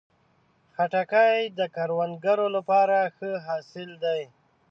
خټکی 0.75 1.37
د 1.59 1.59
کروندګرو 1.75 2.47
لپاره 2.55 2.97
ښه 3.15 3.31
حاصل 3.47 3.89
دی. 4.03 4.21